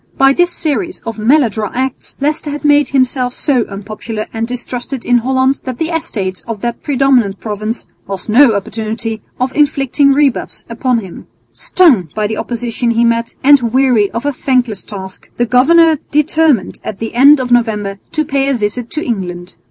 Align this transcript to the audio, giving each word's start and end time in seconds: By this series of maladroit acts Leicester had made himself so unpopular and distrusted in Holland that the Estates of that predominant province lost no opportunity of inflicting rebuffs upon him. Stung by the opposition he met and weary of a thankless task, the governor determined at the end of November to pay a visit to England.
By 0.17 0.33
this 0.33 0.49
series 0.51 0.99
of 1.01 1.17
maladroit 1.19 1.73
acts 1.75 2.15
Leicester 2.19 2.49
had 2.49 2.65
made 2.65 2.87
himself 2.87 3.35
so 3.35 3.65
unpopular 3.69 4.25
and 4.33 4.47
distrusted 4.47 5.05
in 5.05 5.19
Holland 5.19 5.61
that 5.63 5.77
the 5.77 5.89
Estates 5.91 6.41
of 6.47 6.61
that 6.61 6.81
predominant 6.81 7.39
province 7.39 7.85
lost 8.07 8.27
no 8.27 8.55
opportunity 8.55 9.21
of 9.39 9.55
inflicting 9.55 10.11
rebuffs 10.11 10.65
upon 10.71 11.01
him. 11.01 11.27
Stung 11.51 12.09
by 12.15 12.25
the 12.25 12.37
opposition 12.37 12.89
he 12.89 13.05
met 13.05 13.35
and 13.43 13.61
weary 13.71 14.09
of 14.09 14.25
a 14.25 14.33
thankless 14.33 14.83
task, 14.83 15.29
the 15.37 15.45
governor 15.45 15.99
determined 16.09 16.79
at 16.83 16.97
the 16.97 17.13
end 17.13 17.39
of 17.39 17.51
November 17.51 17.99
to 18.13 18.25
pay 18.25 18.49
a 18.49 18.55
visit 18.55 18.89
to 18.89 19.05
England. 19.05 19.53